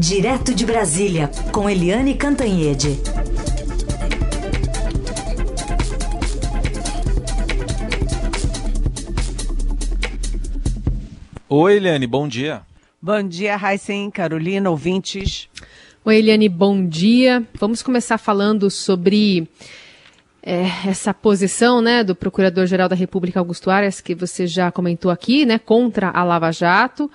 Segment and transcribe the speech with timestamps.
[0.00, 2.98] Direto de Brasília, com Eliane Cantanhede.
[11.46, 12.62] Oi, Eliane, bom dia.
[13.02, 15.50] Bom dia, Raíssen, Carolina, ouvintes.
[16.02, 17.46] Oi, Eliane, bom dia.
[17.58, 19.46] Vamos começar falando sobre
[20.42, 25.44] é, essa posição né, do Procurador-Geral da República, Augusto Aras, que você já comentou aqui,
[25.44, 27.10] né, contra a Lava Jato.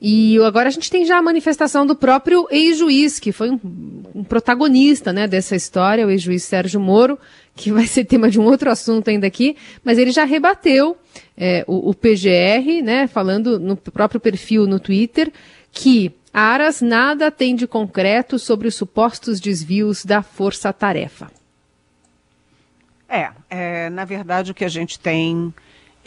[0.00, 3.58] E agora a gente tem já a manifestação do próprio ex-juiz, que foi um,
[4.14, 7.18] um, protagonista né, dessa história, o ex-juiz Sérgio Moro,
[7.54, 10.98] que vai ser tema de um outro assunto ainda aqui, mas ele já rebateu
[11.36, 15.32] é, o, o PGR, né, falando no próprio perfil no Twitter,
[15.72, 21.30] que Aras nada tem de concreto sobre os supostos desvios da força-tarefa.
[23.08, 25.54] É, é, na verdade o que a gente tem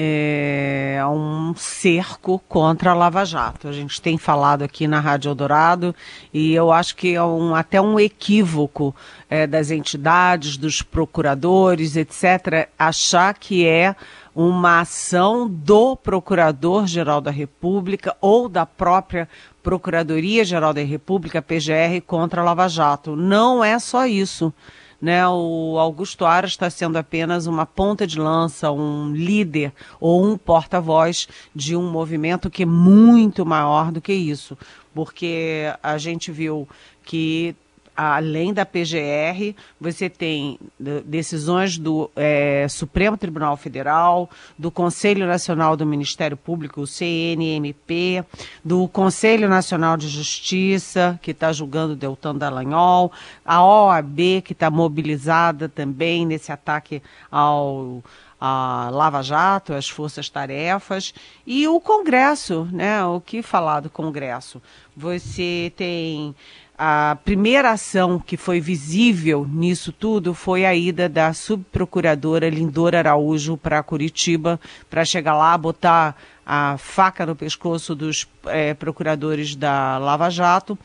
[0.01, 3.67] é um cerco contra a Lava Jato.
[3.67, 5.93] A gente tem falado aqui na Rádio Eldorado
[6.33, 8.95] e eu acho que é um, até um equívoco
[9.29, 13.93] é, das entidades, dos procuradores, etc., achar que é
[14.33, 19.27] uma ação do Procurador-Geral da República ou da própria
[19.61, 23.17] Procuradoria-Geral da República, PGR, contra a Lava Jato.
[23.17, 24.53] Não é só isso
[25.01, 30.37] né, o Augusto Aras está sendo apenas uma ponta de lança, um líder ou um
[30.37, 34.57] porta-voz de um movimento que é muito maior do que isso,
[34.93, 36.67] porque a gente viu
[37.03, 37.55] que
[37.99, 40.57] além da PGR, você tem
[41.03, 48.23] decisões do é, Supremo Tribunal Federal, do Conselho Nacional do Ministério Público, o CNMP,
[48.63, 53.11] do Conselho Nacional de Justiça, que está julgando Deltan Dallagnol,
[53.43, 58.01] a OAB, que está mobilizada também nesse ataque ao
[58.41, 61.13] a Lava Jato, as forças-tarefas
[61.45, 63.03] e o Congresso, né?
[63.03, 64.61] O que falar do Congresso?
[64.95, 66.33] Você tem
[66.81, 73.57] a primeira ação que foi visível nisso tudo foi a ida da subprocuradora Lindora Araújo
[73.57, 74.57] para Curitiba,
[74.89, 80.79] para chegar lá, botar a faca no pescoço dos é, procuradores da Lava Jato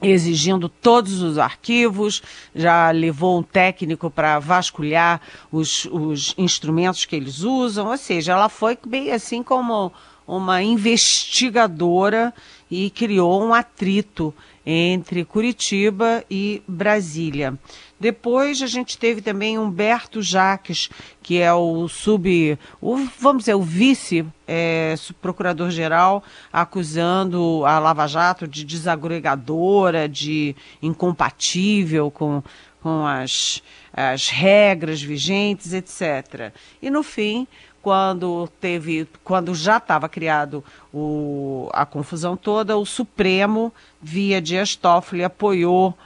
[0.00, 2.22] exigindo todos os arquivos,
[2.54, 5.20] já levou um técnico para vasculhar
[5.50, 9.90] os, os instrumentos que eles usam, ou seja, ela foi bem assim como
[10.26, 12.34] uma investigadora
[12.70, 17.56] e criou um atrito entre Curitiba e Brasília.
[17.98, 20.90] Depois a gente teve também Humberto Jaques,
[21.22, 26.22] que é o sub, o, vamos dizer, o vice é, procurador-geral,
[26.52, 32.42] acusando a Lava Jato de desagregadora, de incompatível com,
[32.82, 36.52] com as, as regras vigentes, etc.
[36.82, 37.46] E no fim,
[37.86, 45.22] quando teve, quando já estava criado o, a confusão toda, o Supremo, via Dias Toffoli,
[45.22, 45.96] apoiou uh,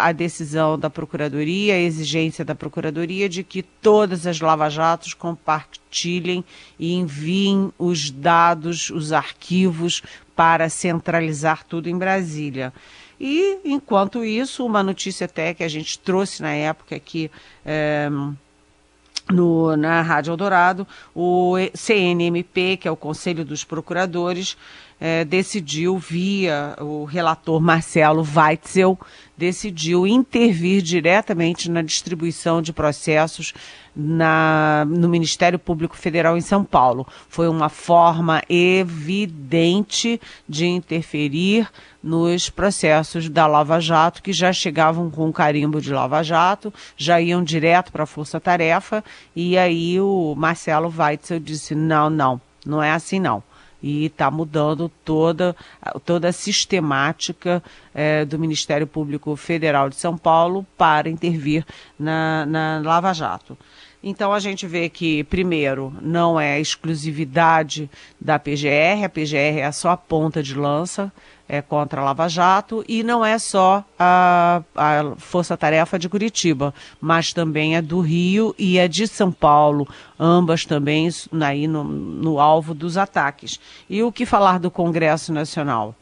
[0.00, 6.44] a decisão da Procuradoria, a exigência da Procuradoria de que todas as lava-jatos compartilhem
[6.76, 10.02] e enviem os dados, os arquivos,
[10.34, 12.72] para centralizar tudo em Brasília.
[13.20, 17.30] E, enquanto isso, uma notícia até que a gente trouxe na época aqui.
[17.64, 18.10] Eh,
[19.32, 24.56] no, na Rádio Eldorado, o CNMP, que é o Conselho dos Procuradores,
[25.04, 28.96] eh, decidiu, via o relator Marcelo Weitzel,
[29.36, 33.52] decidiu intervir diretamente na distribuição de processos
[33.96, 37.04] na, no Ministério Público Federal em São Paulo.
[37.28, 41.68] Foi uma forma evidente de interferir
[42.00, 47.42] nos processos da Lava Jato, que já chegavam com carimbo de Lava Jato, já iam
[47.42, 49.02] direto para a Força Tarefa,
[49.34, 53.42] e aí o Marcelo Weitzel disse: não, não, não é assim não
[53.82, 55.56] e está mudando toda,
[56.04, 57.62] toda a sistemática
[57.94, 61.64] é, do Ministério Público Federal de São Paulo para intervir
[61.98, 63.56] na, na Lava Jato.
[64.02, 67.88] Então a gente vê que, primeiro, não é exclusividade
[68.20, 71.12] da PGR, a PGR é só a ponta de lança
[71.48, 76.72] é, contra a Lava Jato, e não é só a, a Força Tarefa de Curitiba,
[77.00, 81.08] mas também é do Rio e é de São Paulo, ambas também
[81.40, 83.60] aí no, no alvo dos ataques.
[83.88, 85.94] E o que falar do Congresso Nacional?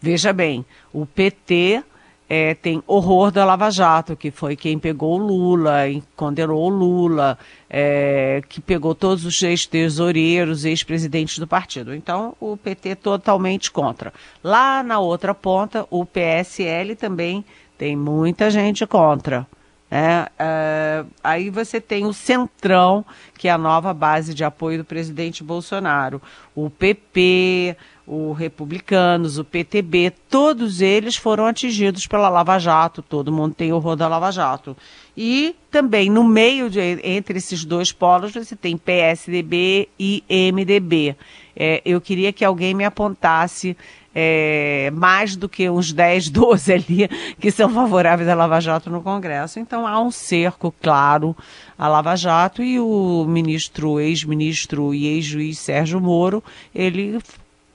[0.00, 1.84] Veja bem, o PT
[2.34, 5.80] é, tem horror da Lava Jato, que foi quem pegou o Lula,
[6.16, 7.38] condenou o Lula,
[7.68, 11.94] é, que pegou todos os ex-tesoureiros, ex-presidentes do partido.
[11.94, 14.14] Então, o PT totalmente contra.
[14.42, 17.44] Lá na outra ponta, o PSL também
[17.76, 19.46] tem muita gente contra.
[19.90, 23.04] É, é, aí você tem o Centrão,
[23.36, 26.22] que é a nova base de apoio do presidente Bolsonaro,
[26.54, 27.76] o PP,
[28.06, 33.94] o Republicanos, o PTB, todos eles foram atingidos pela Lava Jato, todo mundo tem horror
[33.94, 34.76] da Lava Jato.
[35.16, 41.16] E também no meio, de, entre esses dois polos, você tem PSDB e MDB.
[41.54, 43.76] É, eu queria que alguém me apontasse
[44.14, 47.08] é, mais do que uns 10, 12 ali
[47.38, 49.58] que são favoráveis à Lava Jato no Congresso.
[49.60, 51.36] Então há um cerco claro
[51.78, 56.42] à Lava Jato e o ministro, ex-ministro e ex-juiz Sérgio Moro,
[56.74, 57.18] ele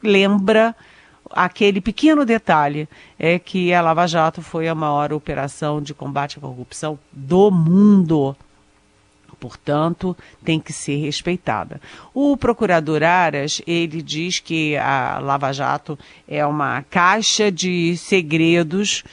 [0.02, 0.76] lembra
[1.32, 6.42] aquele pequeno detalhe é que a Lava Jato foi a maior operação de combate à
[6.42, 8.36] corrupção do mundo.
[9.40, 11.80] Portanto, tem que ser respeitada.
[12.12, 15.98] O procurador Aras, ele diz que a Lava Jato
[16.28, 19.04] é uma caixa de segredos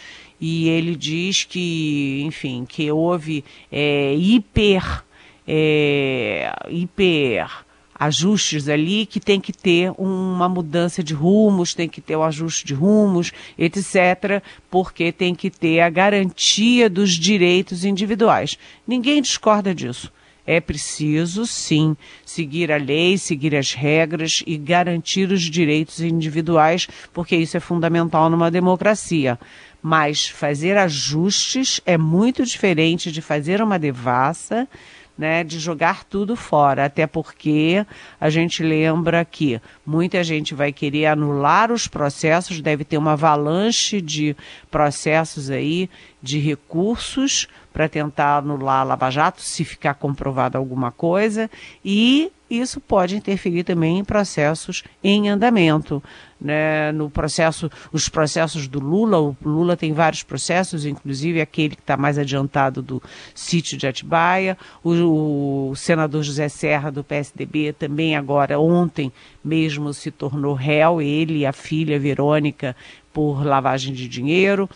[0.41, 5.05] e ele diz que, enfim, que houve é, hiper,
[5.47, 7.65] é, hiper
[7.95, 12.67] ajustes ali que tem que ter uma mudança de rumos, tem que ter um ajuste
[12.67, 18.59] de rumos, etc., porque tem que ter a garantia dos direitos individuais.
[18.87, 20.13] Ninguém discorda disso.
[20.47, 27.35] É preciso, sim, seguir a lei, seguir as regras e garantir os direitos individuais, porque
[27.35, 29.39] isso é fundamental numa democracia.
[29.83, 34.69] Mas fazer ajustes é muito diferente de fazer uma devassa
[35.17, 37.87] né, de jogar tudo fora, até porque
[38.21, 44.01] a gente lembra que muita gente vai querer anular os processos, deve ter uma avalanche
[44.01, 44.37] de
[44.71, 45.89] processos aí,
[46.21, 51.51] de recursos para tentar anular a Lava Jato, se ficar comprovado alguma coisa,
[51.85, 56.03] e isso pode interferir também em processos em andamento.
[56.45, 56.93] Né?
[56.93, 61.97] No processo, os processos do Lula, o Lula tem vários processos, inclusive aquele que está
[61.97, 63.03] mais adiantado do
[63.35, 69.11] sítio de Atibaia, o, o senador José Serra do PSDB também agora, ontem
[69.43, 72.77] mesmo, se tornou réu, ele e a filha Verônica,
[73.11, 74.69] por lavagem de dinheiro.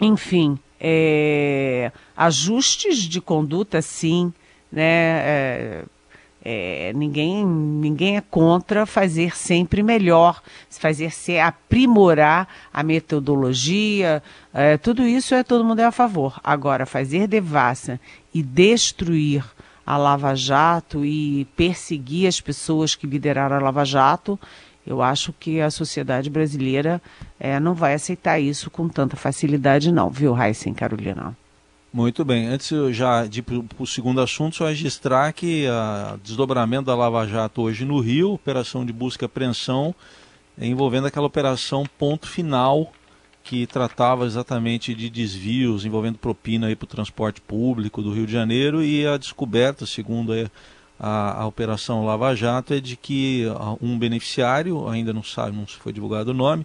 [0.00, 4.32] Enfim, é, ajustes de conduta, sim,
[4.72, 4.82] né?
[4.86, 5.84] É,
[6.42, 14.22] é, ninguém, ninguém é contra fazer sempre melhor, fazer se aprimorar a metodologia,
[14.52, 16.40] é, tudo isso é todo mundo é a favor.
[16.42, 18.00] Agora, fazer devassa
[18.32, 19.44] e destruir
[19.84, 24.38] a Lava Jato e perseguir as pessoas que lideraram a Lava Jato,
[24.86, 27.02] eu acho que a sociedade brasileira
[27.38, 31.36] é, não vai aceitar isso com tanta facilidade, não, viu, Raíssa Carolina?
[31.92, 32.46] Muito bem.
[32.46, 37.26] Antes já de ir para o segundo assunto, só registrar que o desdobramento da Lava
[37.26, 39.92] Jato hoje no Rio, operação de busca e apreensão,
[40.56, 42.92] envolvendo aquela operação ponto final
[43.42, 48.84] que tratava exatamente de desvios envolvendo propina para o transporte público do Rio de Janeiro
[48.84, 50.48] e a descoberta, segundo a,
[51.00, 53.46] a, a, operação Lava Jato, é de que
[53.80, 56.64] um beneficiário, ainda não sabe, não foi divulgado o nome,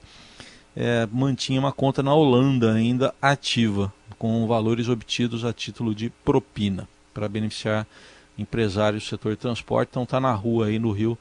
[0.75, 6.87] é, mantinha uma conta na Holanda ainda ativa com valores obtidos a título de propina
[7.13, 7.87] para beneficiar
[8.37, 9.89] empresários do setor de transporte.
[9.91, 11.17] Então está na rua aí no Rio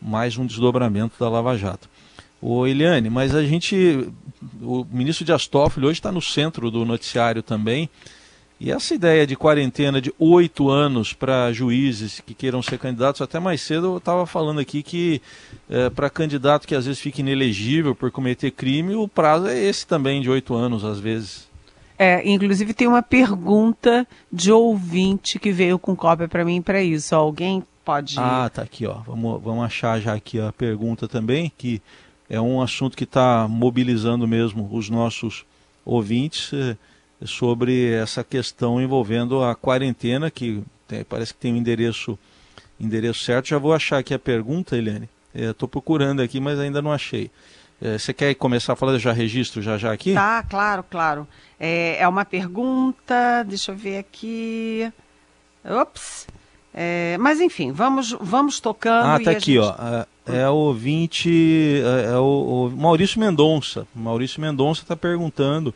[0.00, 1.88] mais um desdobramento da Lava Jato.
[2.40, 4.08] Ô Eliane, mas a gente,
[4.62, 7.88] o ministro de Astófilo hoje está no centro do noticiário também.
[8.60, 13.40] E essa ideia de quarentena de oito anos para juízes que queiram ser candidatos, até
[13.40, 15.22] mais cedo eu estava falando aqui que
[15.66, 19.86] é, para candidato que às vezes fica inelegível por cometer crime, o prazo é esse
[19.86, 21.48] também, de oito anos às vezes.
[21.98, 27.14] É, inclusive tem uma pergunta de ouvinte que veio com cópia para mim para isso.
[27.14, 28.16] Alguém pode.
[28.18, 28.96] Ah, tá aqui, ó.
[29.06, 31.80] Vamos, vamos achar já aqui a pergunta também, que
[32.28, 35.46] é um assunto que está mobilizando mesmo os nossos
[35.84, 36.76] ouvintes é,
[37.24, 42.18] sobre essa questão envolvendo a quarentena, que tem, parece que tem um endereço,
[42.78, 43.48] endereço certo.
[43.48, 45.08] Já vou achar aqui a pergunta, Helene.
[45.34, 47.30] Estou é, procurando aqui, mas ainda não achei.
[47.80, 48.98] É, você quer começar a falar?
[48.98, 50.12] Já registro já já aqui?
[50.12, 51.28] Tá, claro, claro.
[51.58, 54.92] É, é uma pergunta, deixa eu ver aqui.
[55.64, 56.26] Ops.
[56.72, 59.06] É, mas enfim, vamos, vamos tocando.
[59.06, 59.58] Ah, tá aqui, gente...
[59.58, 59.74] ó.
[60.28, 63.86] É, é o ouvinte, é, é o, o, Maurício Mendonça.
[63.94, 65.74] Maurício Mendonça está perguntando.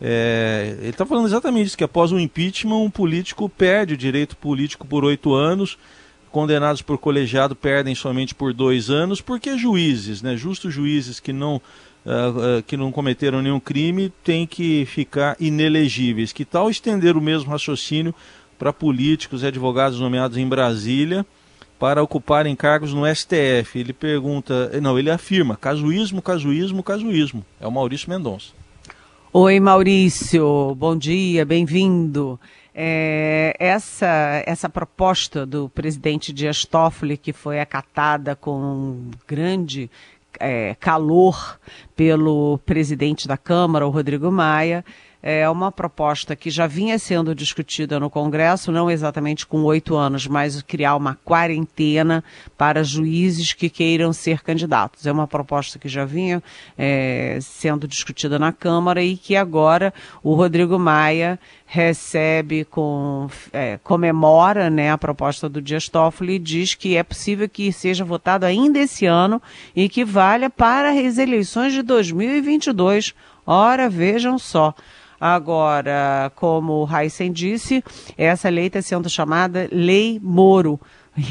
[0.00, 4.36] É, ele está falando exatamente isso, que após o impeachment, um político perde o direito
[4.36, 5.78] político por oito anos
[6.36, 11.56] condenados por colegiado perdem somente por dois anos, porque juízes, né, justos juízes que não,
[11.56, 16.34] uh, uh, que não cometeram nenhum crime têm que ficar inelegíveis.
[16.34, 18.14] Que tal estender o mesmo raciocínio
[18.58, 21.24] para políticos e advogados nomeados em Brasília
[21.78, 23.78] para ocuparem cargos no STF?
[23.78, 27.46] Ele pergunta, não, ele afirma, casuísmo, casuísmo, casuísmo.
[27.58, 28.65] É o Maurício Mendonça.
[29.38, 32.40] Oi, Maurício, bom dia, bem-vindo.
[32.74, 39.90] É, essa, essa proposta do presidente Dias Toffoli, que foi acatada com grande
[40.40, 41.60] é, calor
[41.94, 44.82] pelo presidente da Câmara, o Rodrigo Maia,
[45.28, 50.24] é uma proposta que já vinha sendo discutida no Congresso, não exatamente com oito anos,
[50.28, 52.22] mas criar uma quarentena
[52.56, 55.04] para juízes que queiram ser candidatos.
[55.04, 56.40] É uma proposta que já vinha
[56.78, 59.92] é, sendo discutida na Câmara e que agora
[60.22, 66.76] o Rodrigo Maia recebe com é, comemora né, a proposta do Dias Toffoli e diz
[66.76, 69.42] que é possível que seja votado ainda esse ano
[69.74, 73.12] e que valha para as eleições de 2022.
[73.44, 74.72] Ora, vejam só.
[75.20, 77.82] Agora, como o Heisen disse,
[78.16, 80.78] essa lei está sendo chamada Lei Moro,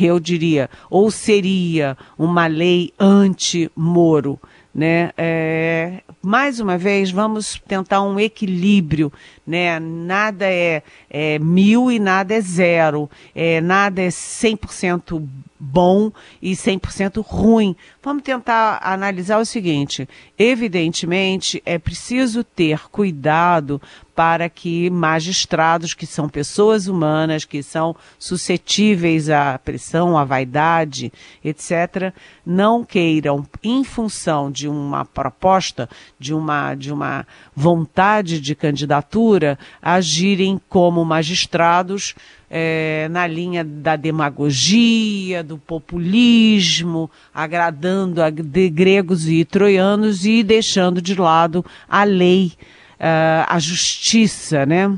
[0.01, 4.39] eu diria, ou seria uma lei anti-Moro.
[4.75, 5.11] Né?
[5.17, 9.13] É, mais uma vez, vamos tentar um equilíbrio,
[9.47, 9.79] né?
[9.79, 15.25] Nada é, é mil e nada é zero, é, nada é 100%
[15.57, 17.75] bom e 100% ruim.
[18.03, 23.81] Vamos tentar analisar o seguinte: evidentemente, é preciso ter cuidado
[24.15, 31.11] para que magistrados, que são pessoas humanas, que são suscetíveis à pressão, à vaidade,
[31.43, 32.13] etc.,
[32.45, 40.61] não queiram, em função de uma proposta, de uma, de uma vontade de candidatura, agirem
[40.69, 42.15] como magistrados
[42.49, 51.15] é, na linha da demagogia, do populismo, agradando a gregos e troianos e deixando de
[51.15, 52.53] lado a lei,
[52.99, 54.93] a justiça, né?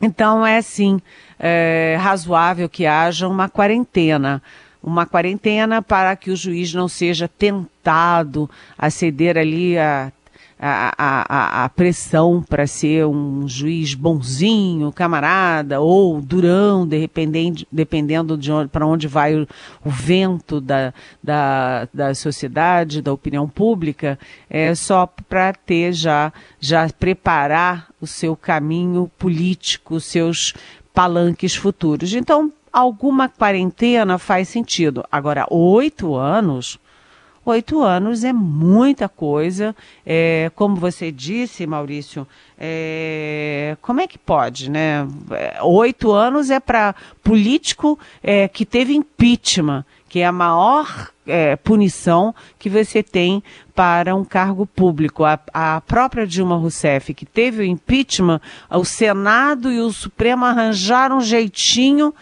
[0.00, 1.00] Então é assim,
[1.38, 4.42] é, razoável que haja uma quarentena
[4.84, 10.12] uma quarentena para que o juiz não seja tentado a ceder ali a
[10.66, 18.38] a, a, a pressão para ser um juiz bonzinho, camarada, ou durão, de repente, dependendo
[18.38, 19.46] de para onde vai o,
[19.84, 24.18] o vento da, da, da sociedade, da opinião pública,
[24.48, 30.54] é só para ter já, já preparar o seu caminho político, seus
[30.94, 32.14] palanques futuros.
[32.14, 35.04] Então, alguma quarentena faz sentido.
[35.12, 36.78] Agora, oito anos
[37.46, 39.76] Oito anos é muita coisa.
[40.04, 42.26] É, como você disse, Maurício,
[42.58, 45.06] é, como é que pode, né?
[45.62, 52.34] Oito anos é para político é, que teve impeachment, que é a maior é, punição
[52.58, 53.42] que você tem
[53.74, 55.24] para um cargo público.
[55.24, 61.18] A, a, própria Dilma Rousseff, que teve o impeachment, o Senado e o Supremo arranjaram
[61.18, 62.14] um jeitinho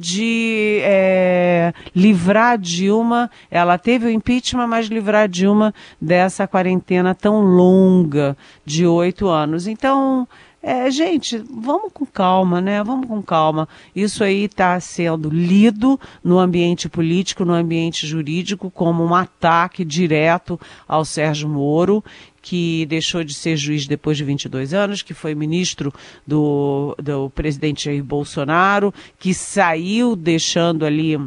[0.00, 8.36] de é, livrar Dilma, ela teve o impeachment, mas livrar Dilma dessa quarentena tão longa
[8.64, 9.66] de oito anos.
[9.66, 10.26] Então,
[10.62, 12.84] é, gente, vamos com calma, né?
[12.84, 13.66] Vamos com calma.
[13.96, 20.60] Isso aí está sendo lido no ambiente político, no ambiente jurídico, como um ataque direto
[20.86, 22.04] ao Sérgio Moro
[22.42, 25.92] que deixou de ser juiz depois de 22 anos, que foi ministro
[26.26, 31.18] do, do presidente Jair Bolsonaro, que saiu deixando ali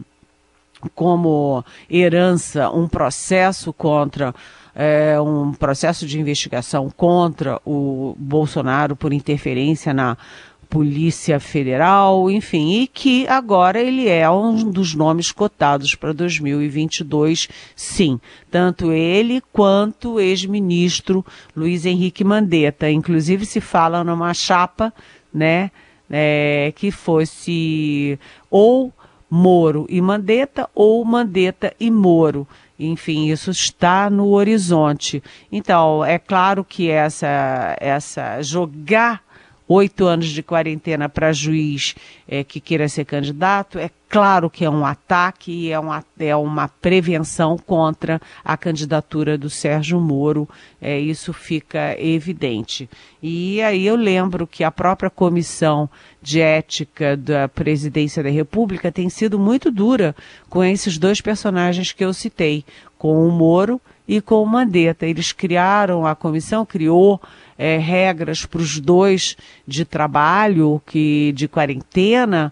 [0.96, 4.34] como herança um processo contra
[4.76, 10.18] é, um processo de investigação contra o Bolsonaro por interferência na
[10.74, 18.20] Polícia Federal, enfim, e que agora ele é um dos nomes cotados para 2022, sim.
[18.50, 21.24] Tanto ele quanto o ex-ministro
[21.56, 22.90] Luiz Henrique Mandetta.
[22.90, 24.92] Inclusive se fala numa chapa,
[25.32, 25.70] né,
[26.10, 28.18] é, que fosse
[28.50, 28.92] ou
[29.30, 32.48] Moro e Mandetta ou Mandetta e Moro.
[32.80, 35.22] Enfim, isso está no horizonte.
[35.52, 39.23] Então, é claro que essa, essa jogar
[39.68, 41.96] oito anos de quarentena para juiz
[42.28, 46.68] é, que queira ser candidato, é claro que é um ataque é uma, é uma
[46.68, 50.48] prevenção contra a candidatura do Sérgio Moro,
[50.82, 52.90] é, isso fica evidente.
[53.22, 55.90] E aí eu lembro que a própria comissão
[56.22, 60.16] de ética da presidência da República tem sido muito dura
[60.50, 62.64] com esses dois personagens que eu citei,
[62.98, 65.06] com o Moro e com o Mandetta.
[65.06, 67.20] Eles criaram, a comissão criou
[67.58, 69.36] é, regras para os dois
[69.68, 72.52] de trabalho, que de quarentena,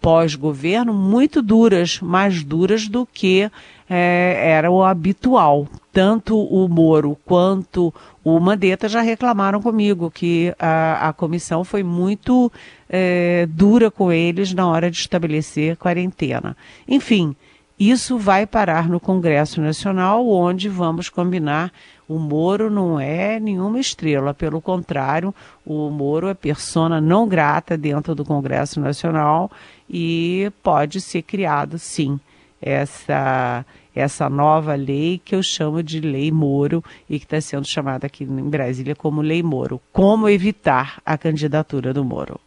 [0.00, 3.50] pós-governo, muito duras, mais duras do que
[3.88, 5.68] é, era o habitual.
[5.92, 7.92] Tanto o Moro quanto
[8.24, 12.50] o Mandetta já reclamaram comigo que a, a comissão foi muito
[12.88, 16.56] é, dura com eles na hora de estabelecer quarentena.
[16.88, 17.34] Enfim,
[17.80, 21.72] isso vai parar no Congresso Nacional, onde vamos combinar
[22.06, 25.32] o Moro não é nenhuma estrela, pelo contrário,
[25.64, 29.48] o Moro é persona não grata dentro do Congresso Nacional
[29.88, 32.18] e pode ser criado, sim,
[32.60, 38.06] essa essa nova lei que eu chamo de Lei Moro e que está sendo chamada
[38.06, 39.80] aqui em Brasília como Lei Moro.
[39.92, 42.40] Como evitar a candidatura do Moro?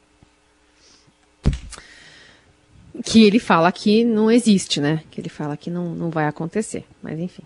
[3.14, 5.02] Que ele fala que não existe, né?
[5.12, 6.84] Que ele fala que não, não vai acontecer.
[7.02, 7.44] Mas enfim.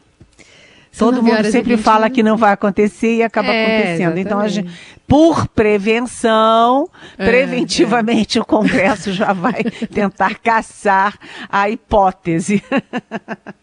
[0.97, 1.83] Todo mundo sempre 20...
[1.83, 4.17] fala que não vai acontecer e acaba é, acontecendo.
[4.17, 4.25] Exatamente.
[4.25, 4.71] Então, a gente,
[5.05, 8.41] por prevenção, é, preventivamente é.
[8.41, 9.61] o Congresso já vai
[9.93, 11.19] tentar caçar
[11.49, 12.63] a hipótese.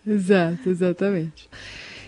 [0.07, 1.49] Exato, exatamente.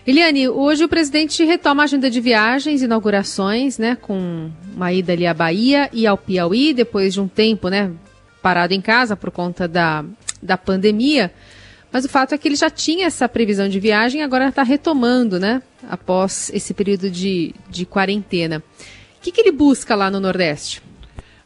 [0.05, 5.25] Eliane, hoje o presidente retoma a agenda de viagens, inaugurações, né, com uma ida ali
[5.25, 7.91] à Bahia e ao Piauí, depois de um tempo, né,
[8.47, 10.05] parado em casa por conta da,
[10.41, 11.33] da pandemia.
[11.91, 15.37] Mas o fato é que ele já tinha essa previsão de viagem agora está retomando,
[15.37, 15.61] né?
[15.89, 18.63] Após esse período de, de quarentena.
[19.17, 20.81] O que, que ele busca lá no Nordeste?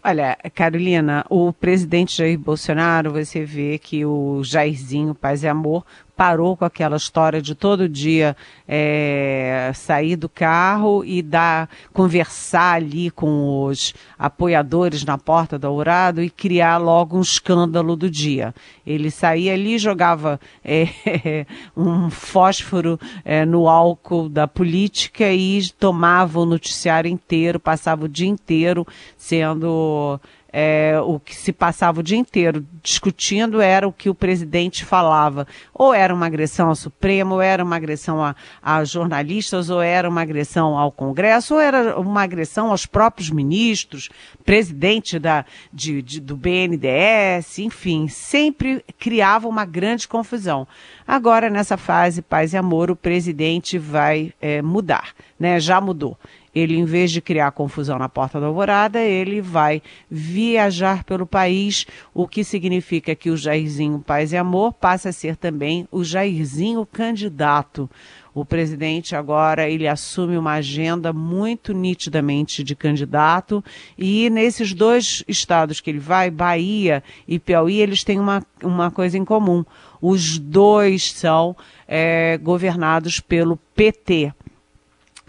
[0.03, 5.83] Olha, Carolina, o presidente Jair Bolsonaro, você vê que o Jairzinho Paz e Amor
[6.21, 8.37] parou com aquela história de todo dia
[8.67, 16.21] é, sair do carro e dar, conversar ali com os apoiadores na porta do Dourado
[16.21, 18.53] e criar logo um escândalo do dia.
[18.85, 26.45] Ele saía ali, jogava é, um fósforo é, no álcool da política e tomava o
[26.45, 28.85] noticiário inteiro, passava o dia inteiro
[29.17, 30.19] sendo
[30.53, 35.47] é, o que se passava o dia inteiro discutindo era o que o presidente falava.
[35.73, 40.09] Ou era uma agressão ao Supremo, ou era uma agressão a, a jornalistas, ou era
[40.09, 44.09] uma agressão ao Congresso, ou era uma agressão aos próprios ministros,
[44.43, 50.67] presidente da, de, de, do BNDES, enfim, sempre criava uma grande confusão.
[51.07, 55.59] Agora, nessa fase paz e amor, o presidente vai é, mudar, né?
[55.59, 56.17] Já mudou
[56.53, 61.85] ele, em vez de criar confusão na Porta da Alvorada, ele vai viajar pelo país,
[62.13, 66.85] o que significa que o Jairzinho Paz e Amor passa a ser também o Jairzinho
[66.85, 67.89] candidato.
[68.33, 73.63] O presidente agora ele assume uma agenda muito nitidamente de candidato
[73.97, 79.17] e nesses dois estados que ele vai, Bahia e Piauí, eles têm uma, uma coisa
[79.17, 79.65] em comum.
[80.01, 84.33] Os dois são é, governados pelo PT.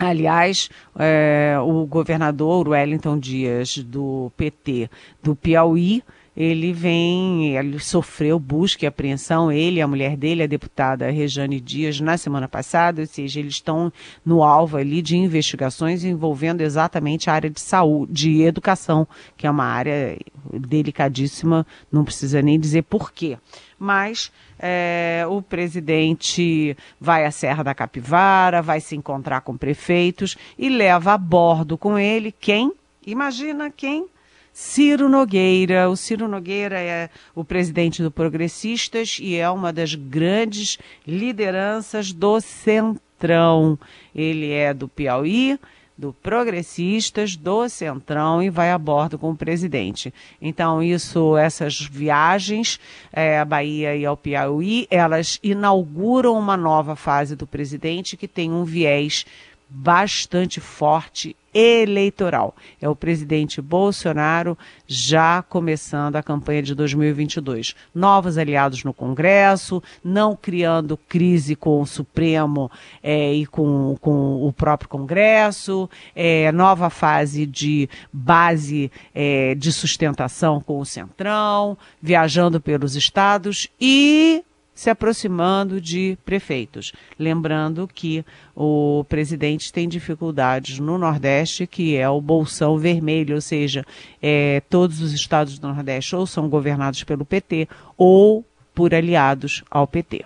[0.04, 4.90] Aliás, é, o governador Wellington Dias, do PT
[5.22, 6.02] do Piauí,
[6.36, 11.60] ele vem, ele sofreu busca e apreensão, ele e a mulher dele, a deputada Rejane
[11.60, 13.92] Dias, na semana passada, ou seja, eles estão
[14.24, 19.50] no alvo ali de investigações envolvendo exatamente a área de saúde, de educação, que é
[19.50, 20.18] uma área
[20.52, 23.38] delicadíssima, não precisa nem dizer por quê.
[23.82, 30.68] Mas é, o presidente vai à Serra da Capivara, vai se encontrar com prefeitos e
[30.68, 32.72] leva a bordo com ele quem?
[33.04, 34.06] Imagina quem?
[34.52, 35.90] Ciro Nogueira.
[35.90, 42.40] O Ciro Nogueira é o presidente do Progressistas e é uma das grandes lideranças do
[42.40, 43.76] Centrão.
[44.14, 45.58] Ele é do Piauí,
[45.96, 50.12] do Progressistas, do Centrão e vai a bordo com o presidente.
[50.40, 52.80] Então, isso, essas viagens
[53.12, 58.50] é, à Bahia e ao Piauí, elas inauguram uma nova fase do presidente que tem
[58.50, 59.26] um viés
[59.68, 62.54] bastante forte eleitoral.
[62.80, 67.74] É o presidente Bolsonaro já começando a campanha de 2022.
[67.94, 72.70] Novos aliados no Congresso, não criando crise com o Supremo
[73.02, 80.60] é, e com, com o próprio Congresso, é, nova fase de base é, de sustentação
[80.60, 86.92] com o Centrão, viajando pelos estados e se aproximando de prefeitos.
[87.18, 88.24] Lembrando que
[88.56, 93.84] o presidente tem dificuldades no Nordeste, que é o bolsão vermelho, ou seja,
[94.20, 99.86] é, todos os estados do Nordeste ou são governados pelo PT ou por aliados ao
[99.86, 100.24] PT.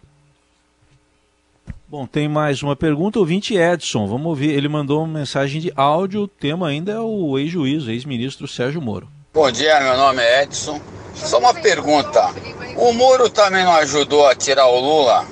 [1.88, 6.22] Bom, tem mais uma pergunta, ouvinte Edson, vamos ouvir, ele mandou uma mensagem de áudio,
[6.22, 9.08] o tema ainda é o ex-juiz, ex-ministro Sérgio Moro.
[9.32, 10.80] Bom dia, meu nome é Edson,
[11.14, 12.32] só uma pergunta.
[12.76, 15.26] O Moro também não ajudou a tirar o Lula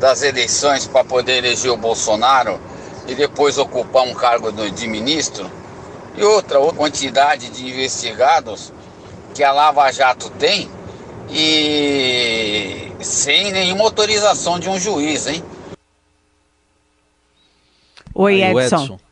[0.00, 2.60] das eleições para poder eleger o Bolsonaro
[3.06, 5.48] e depois ocupar um cargo de ministro?
[6.16, 8.72] E outra, outra quantidade de investigados
[9.32, 10.68] que a Lava Jato tem
[11.30, 15.44] e sem nenhuma autorização de um juiz, hein?
[18.12, 18.82] Oi, Edson.
[18.82, 19.05] Edson.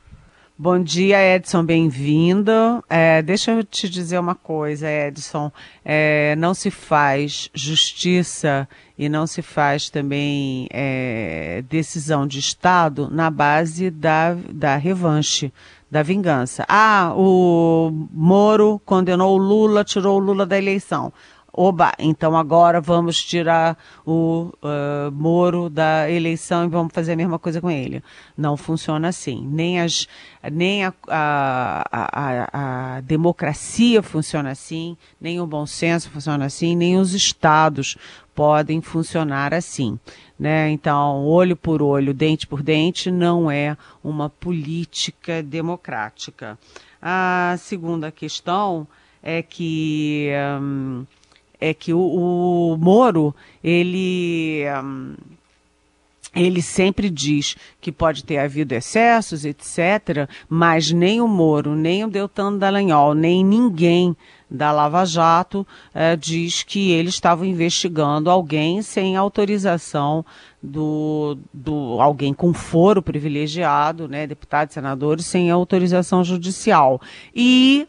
[0.57, 2.53] Bom dia, Edson, bem-vindo.
[2.89, 5.51] É, deixa eu te dizer uma coisa, Edson.
[5.85, 13.33] É, não se faz justiça e não se faz também é, decisão de Estado na
[13.33, 15.53] base da, da revanche,
[15.91, 16.65] da vingança.
[16.69, 21.13] Ah, o Moro condenou o Lula, tirou o Lula da eleição.
[21.57, 27.39] Oba, então agora vamos tirar o uh, Moro da eleição e vamos fazer a mesma
[27.39, 28.03] coisa com ele.
[28.37, 29.47] Não funciona assim.
[29.47, 30.09] Nem, as,
[30.53, 36.97] nem a, a, a, a democracia funciona assim, nem o bom senso funciona assim, nem
[36.97, 37.97] os estados
[38.35, 39.99] podem funcionar assim.
[40.37, 40.71] Né?
[40.71, 46.59] Então, olho por olho, dente por dente, não é uma política democrática.
[47.01, 48.87] A segunda questão
[49.23, 51.07] é que um,
[51.69, 55.15] é que o, o Moro ele um,
[56.35, 62.09] ele sempre diz que pode ter havido excessos, etc., mas nem o Moro, nem o
[62.09, 64.17] Deltan Dallagnol, nem ninguém
[64.51, 70.25] da Lava Jato eh, diz que eles estavam investigando alguém sem autorização
[70.63, 77.01] do, do alguém com foro privilegiado, né, deputados, senadores, sem autorização judicial.
[77.35, 77.87] E,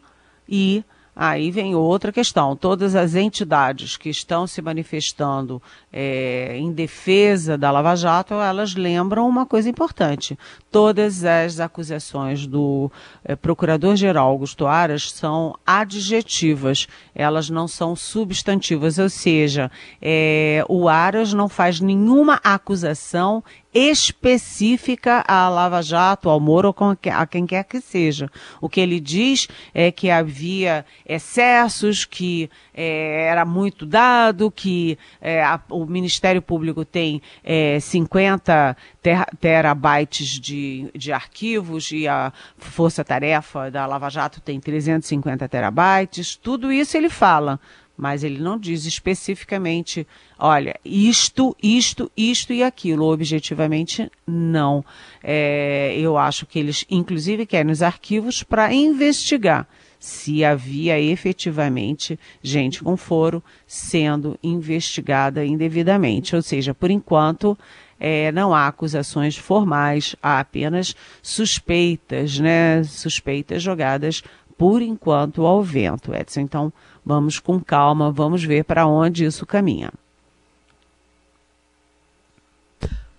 [0.47, 0.83] e
[1.15, 2.55] Aí vem outra questão.
[2.57, 9.27] Todas as entidades que estão se manifestando é, em defesa da Lava Jato, elas lembram
[9.27, 10.37] uma coisa importante.
[10.69, 12.91] Todas as acusações do
[13.23, 21.33] é, Procurador-Geral Augusto Aras são adjetivas, elas não são substantivas, ou seja, é, o Aras
[21.33, 23.41] não faz nenhuma acusação
[23.75, 26.73] específica à Lava Jato, ao Moro
[27.13, 28.31] a quem quer que seja.
[28.61, 35.43] O que ele diz é que havia excessos, que é, era muito dado, que é,
[35.43, 43.03] a, o Ministério Público tem é, 50 ter, terabytes de, de arquivos e a Força
[43.03, 46.37] Tarefa da Lava Jato tem 350 terabytes.
[46.37, 47.59] Tudo isso ele fala
[47.97, 50.05] mas ele não diz especificamente,
[50.37, 53.05] olha, isto, isto, isto e aquilo.
[53.05, 54.83] Objetivamente, não.
[55.23, 62.83] É, eu acho que eles, inclusive, querem os arquivos para investigar se havia efetivamente gente
[62.83, 66.35] com foro sendo investigada indevidamente.
[66.35, 67.57] Ou seja, por enquanto,
[67.99, 72.83] é, não há acusações formais, há apenas suspeitas, né?
[72.83, 74.21] Suspeitas jogadas
[74.57, 76.41] por enquanto ao vento, Edson.
[76.41, 76.73] Então,
[77.05, 79.91] Vamos com calma, vamos ver para onde isso caminha.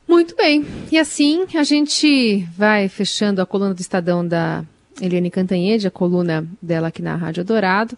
[0.09, 0.64] Muito bem.
[0.90, 4.64] E assim a gente vai fechando a coluna do Estadão da
[5.01, 7.96] Eliane Cantanhede, a coluna dela aqui na Rádio Dourado.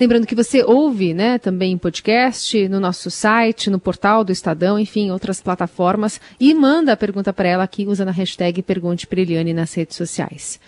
[0.00, 4.78] Lembrando que você ouve, né, também em podcast, no nosso site, no portal do Estadão,
[4.78, 9.20] enfim, outras plataformas, e manda a pergunta para ela aqui usando a hashtag Pergunte para
[9.20, 10.58] Eliane nas redes sociais.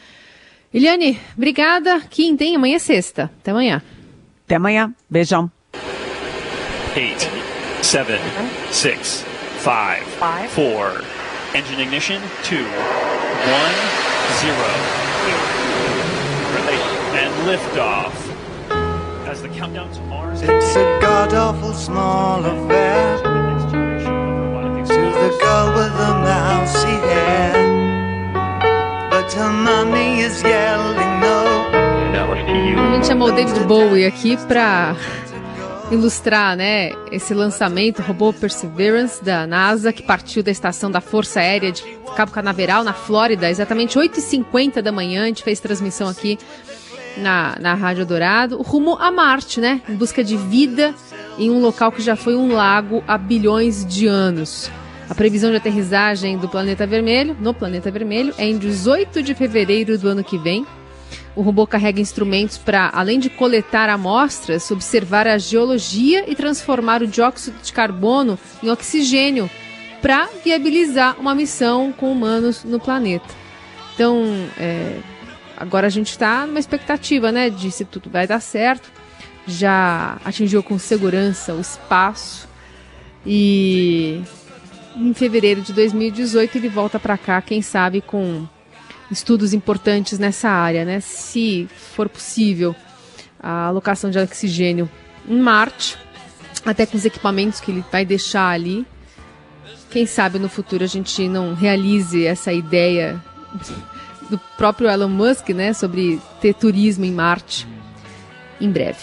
[0.72, 2.00] Eliane, obrigada.
[2.11, 2.57] Quinta, hein?
[2.57, 3.31] Amanhã é sexta.
[3.40, 3.83] Até amanhã.
[4.46, 4.92] Até amanhã.
[5.09, 5.50] Beijão.
[6.94, 7.30] Eight,
[7.83, 8.20] seven,
[8.70, 9.24] six,
[9.61, 10.04] five,
[10.50, 11.02] four.
[11.54, 12.20] Engine ignition.
[12.42, 13.74] Two, one,
[14.40, 14.70] zero.
[17.14, 18.12] And liftoff.
[19.26, 20.42] As the countdown to Mars.
[20.42, 23.16] It's a god awful small affair.
[24.85, 27.54] To the girl with the mousy hair.
[29.11, 30.84] But her mommy is yelling no.
[30.84, 30.84] A
[33.04, 34.96] gente chamou o David Bowie aqui para
[35.90, 41.40] ilustrar, né, esse lançamento, o robô Perseverance da NASA, que partiu da estação da Força
[41.40, 41.82] Aérea de
[42.16, 45.24] Cabo Canaveral, na Flórida, exatamente 8h50 da manhã.
[45.24, 46.38] A gente fez transmissão aqui
[47.18, 50.94] na, na Rádio Dourado, rumo a Marte, né, em busca de vida
[51.38, 54.70] em um local que já foi um lago há bilhões de anos.
[55.10, 59.98] A previsão de aterrissagem do planeta vermelho, no planeta vermelho, é em 18 de fevereiro
[59.98, 60.64] do ano que vem.
[61.37, 67.07] O robô carrega instrumentos para, além de coletar amostras, observar a geologia e transformar o
[67.07, 69.50] dióxido de carbono em oxigênio
[70.00, 73.29] para viabilizar uma missão com humanos no planeta.
[73.94, 74.22] Então,
[74.59, 74.98] é,
[75.57, 78.90] agora a gente está numa expectativa, né, de se tudo vai dar certo.
[79.46, 82.48] Já atingiu com segurança o espaço
[83.27, 84.22] e
[84.96, 88.46] em fevereiro de 2018 ele volta para cá, quem sabe com
[89.14, 91.00] estudos importantes nessa área, né?
[91.00, 92.74] Se for possível,
[93.40, 94.90] a alocação de oxigênio
[95.29, 95.96] em Marte,
[96.64, 98.87] até com os equipamentos que ele vai deixar ali.
[99.90, 103.22] Quem sabe no futuro a gente não realize essa ideia
[104.29, 107.66] do próprio Elon Musk, né, sobre ter turismo em Marte
[108.61, 108.98] em breve.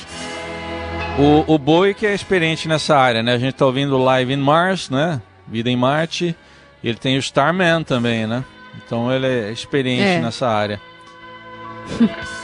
[1.17, 3.33] O, o Boi que é experiente nessa área, né?
[3.33, 5.21] A gente está ouvindo Live in Mars, né?
[5.47, 6.35] Vida em Marte.
[6.83, 8.43] Ele tem o Starman também, né?
[8.75, 10.21] Então ele é experiente é.
[10.21, 10.81] nessa área.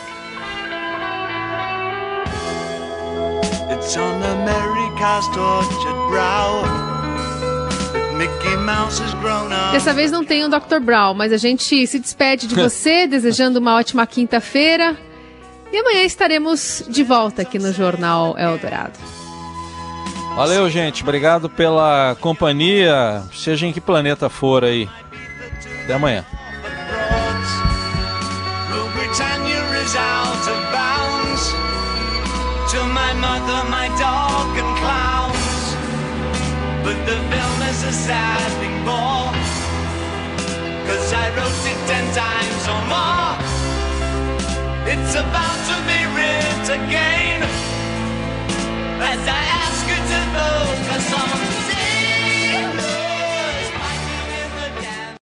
[3.69, 4.19] It's on
[9.21, 9.71] brow.
[9.71, 10.79] Dessa vez não tem o Dr.
[10.81, 14.97] Brown, mas a gente se despede de você, desejando uma ótima quinta-feira.
[15.71, 18.97] E amanhã estaremos de volta aqui no Jornal Eldorado.
[20.35, 21.03] Valeu, gente.
[21.03, 24.87] Obrigado pela companhia, seja em que planeta for aí.
[25.87, 26.25] Até amanhã.
[36.83, 39.31] But the film is a sad thing more
[40.87, 43.35] Cause I wrote it ten times or more.
[44.91, 45.99] It's about to be
[46.69, 47.43] again.
[48.99, 49.76] As I ask